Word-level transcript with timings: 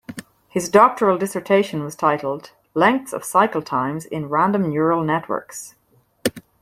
His 0.49 0.67
doctoral 0.67 1.19
dissertation 1.19 1.83
was 1.83 1.95
titled 1.95 2.53
"Lengths 2.73 3.13
of 3.13 3.23
Cycle 3.23 3.61
Times 3.61 4.07
in 4.07 4.29
Random 4.29 4.67
Neural 4.71 5.03
Networks". 5.03 5.75